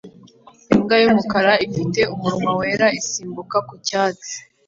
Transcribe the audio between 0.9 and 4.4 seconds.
yumukara ifite umunwa wera isimbuka ku cyatsi